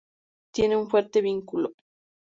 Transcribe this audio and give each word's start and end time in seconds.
Tienen 0.51 0.79
un 0.79 0.89
fuerte 0.89 1.21
vínculo. 1.21 1.73